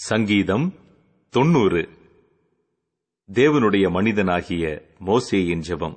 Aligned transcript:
சங்கீதம் 0.00 0.74
தொண்ணூறு. 1.30 1.88
தேவனுடைய 3.32 3.90
மனிதனாகிய 3.90 4.82
மோசேயின் 5.06 5.62
ஜெபம். 5.68 5.96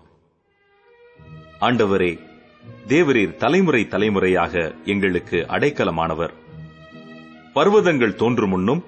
ஆண்டவரே 1.61 2.20
தேவரீர் 2.88 3.36
தலைமுறை 3.36 3.88
தலைமுறையாக 3.88 4.76
எங்களுக்கு 4.86 5.38
அடைக்கலமானவர். 5.38 6.34
பர்வதங்கள் 7.55 8.16
தோன்றும் 8.16 8.50
முன்னும் 8.50 8.84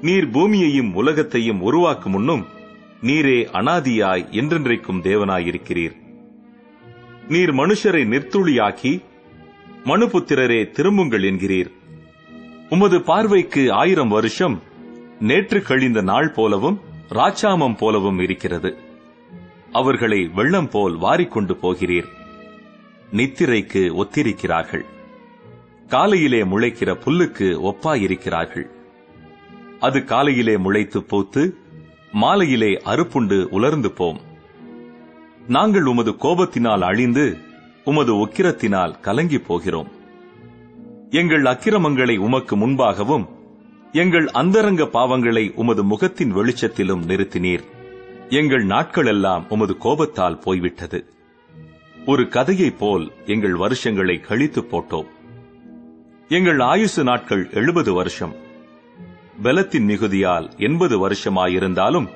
நீர் 0.00 0.30
பூமியையும் 0.30 0.94
உலகத்தையும் 0.94 1.60
உருவாக்கும் 1.60 2.12
முன்னும் 2.12 2.46
நீரே 3.00 3.48
அனாதியாய் 3.52 4.30
என்றென்றைக்கும் 4.30 5.02
தேவனாயிருக்கிறீர். 5.02 5.96
நீர் 7.28 7.54
மனுஷரை 7.54 8.04
நிர்த்துளியாக்கி 8.06 9.02
மனுபுத்திரரே 9.84 10.70
திரும்புங்கள் 10.70 11.22
என்கிறீர். 11.22 11.82
உமது 12.68 13.02
பார்வைக்கு 13.02 13.72
ஆயிரம் 13.72 14.08
வருஷம் 14.08 14.62
நேற்று 15.20 15.62
கழிந்த 15.62 16.02
நாள் 16.02 16.30
போலவும் 16.30 16.80
ராச்சாமம் 17.08 17.76
போலவும் 17.76 18.18
இருக்கிறது. 18.18 18.76
அவர்களை 19.72 20.28
வெள்ளம் 20.34 20.68
போல் 20.68 20.96
வாரிக்கொண்டு 20.96 21.54
போகிறீர். 21.62 22.06
நித்திரைக்கு 23.12 23.94
ஒத்திருக்கிறார்கள். 23.94 24.84
காலையிலே 25.88 26.42
முளைக்கிற 26.42 26.94
புல்லுக்கு 26.94 27.72
ஒப்பாயிருக்கிறார்கள். 27.72 28.66
அது 29.80 30.04
காலையிலே 30.04 30.56
முளைத்து 30.56 30.98
போத்து 30.98 31.56
மாலையிலே 32.12 32.80
அறுப்புண்டு 32.84 33.44
உலர்ந்து 33.44 33.92
போம். 33.92 34.20
நாங்கள் 35.48 35.84
உமது 35.84 36.10
கோபத்தினால் 36.10 36.80
அழிந்து 36.80 37.36
உமது 37.84 38.26
உக்கிரத்தினால் 38.26 39.00
கலங்கி 39.00 39.38
போகிறோம். 39.38 39.93
எங்கள் 41.14 41.44
அக்கிரமங்களை 41.44 42.16
உமக்கு 42.16 42.56
முன்பாகவும் 42.56 43.28
எங்கள் 43.92 44.28
அந்தரங்க 44.28 44.84
பாவங்களை 44.84 45.54
உமது 45.54 45.84
முகத்தின் 45.84 46.36
வெளிச்சத்திலும் 46.36 47.04
நிறுத்தினீர். 47.06 47.64
எங்கள் 48.28 48.66
நாட்களெல்லாம் 48.66 49.42
உமது 49.48 49.76
கோபத்தால் 49.76 50.38
போய்விட்டது. 50.38 51.12
ஒரு 52.06 52.28
கதையைப் 52.28 52.78
போல் 52.78 53.12
எங்கள் 53.26 53.54
வருஷங்களை 53.54 54.20
கழித்து 54.20 54.60
போட்டோம். 54.60 55.06
எங்கள் 56.28 56.60
ஆயுசு 56.60 57.04
நாட்கள் 57.04 57.50
எழுபது 57.50 57.92
வருஷம். 57.92 58.34
பலத்தின் 59.42 59.88
மிகுதியால் 59.88 60.56
எண்பது 60.56 61.08
வருஷமாயிருந்தாலும் 61.08 62.08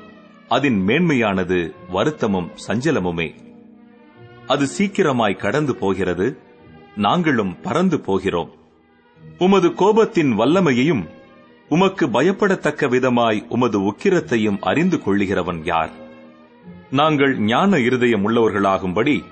அதன் 0.48 0.84
மேன்மையானது 0.86 1.74
வருத்தமும் 1.88 2.50
சஞ்சலமுமே. 2.68 3.34
அது 4.46 4.66
சீக்கிரமாய் 4.66 5.36
கடந்து 5.36 5.76
போகிறது 5.76 6.38
நாங்களும் 6.96 7.60
பறந்து 7.60 8.00
போகிறோம். 8.00 8.56
உமது 9.38 9.68
கோபத்தின் 9.68 10.38
வல்லமையையும் 10.38 11.08
உமக்கு 11.68 12.06
பயப்படத்தக்க 12.06 12.88
விதமாய் 12.88 13.46
உமது 13.48 13.80
உக்கிரத்தையும் 13.80 14.58
அறிந்து 14.60 14.96
கொள்ளுகிறவன் 14.96 15.60
யார்? 15.64 15.90
நாங்கள் 16.90 17.38
ஞான 17.38 17.78
இருதயம் 17.78 18.28
உள்ளவர்களாகும்படி 18.28 19.24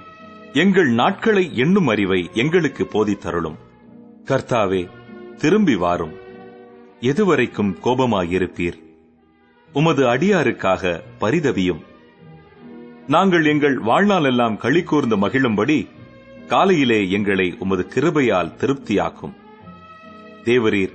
எங்கள் 0.53 0.89
நாட்களை 0.89 1.57
எண்ணும் 1.57 1.87
அறிவை 1.87 2.31
எங்களுக்கு 2.33 2.85
போதித்தருளும். 2.85 3.57
கர்த்தாவே 4.25 4.89
திரும்பி 5.37 5.77
வாரும். 5.77 6.13
எதுவரைக்கும் 7.01 7.75
கோபமாயிருப்பீர். 7.85 8.85
உமது 9.73 10.07
அடியாருக்காக 10.07 11.01
பரிதவியும். 11.21 11.81
நாங்கள் 13.07 13.45
எங்கள் 13.45 13.79
வாழ்நாளெல்லாம் 13.79 14.57
களி 14.57 14.83
கூர்ந்து 14.83 15.17
மகிழும்படி 15.17 15.89
காலையிலே 16.47 17.11
எங்களை 17.11 17.57
உமது 17.59 17.87
கிருபையால் 17.95 18.55
திருப்தியாக்கும். 18.55 19.33
தேவரீர் 20.47 20.93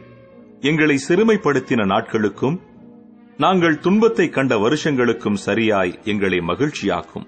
எங்களை 0.62 1.00
சிறுமைப்படுத்தின 1.08 1.86
நாட்களுக்கும் 1.86 2.60
நாங்கள் 3.38 3.80
துன்பத்தை 3.80 4.30
கண்ட 4.30 4.58
வருஷங்களுக்கும் 4.58 5.34
சரியாய் 5.34 6.00
எங்களை 6.04 6.40
மகிழ்ச்சியாக்கும். 6.40 7.26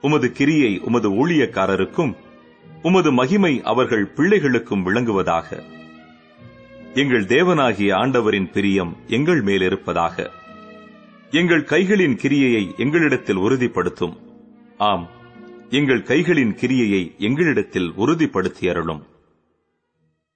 உமது 0.00 0.32
கிரியை 0.32 0.78
உமது 0.78 1.10
ஊழியக்காரருக்கும் 1.10 2.16
உமது 2.82 3.12
மகிமை 3.12 3.60
அவர்கள் 3.62 4.12
பிள்ளைகளுக்கும் 4.16 4.82
விளங்குவதாக. 4.82 5.62
எங்கள் 6.94 7.24
தேவனாகிய 7.24 7.94
ஆண்டவரின் 7.94 8.50
பிரியம் 8.50 8.96
எங்கள் 9.06 9.44
மேலிருப்பதாக. 9.44 10.30
எங்கள் 11.30 11.62
கைகளின் 11.62 12.16
கிரியையை 12.16 12.74
எங்களிடத்தில் 12.76 13.36
உறுதிப்படுத்தும். 13.36 14.16
ஆம் 14.76 15.08
எங்கள் 15.70 16.02
கைகளின் 16.02 16.54
கிரியையை 16.54 17.14
எங்களிடத்தில் 17.18 17.92
உறுதிப்படுத்தி 17.96 18.68
அருளும் 18.68 19.04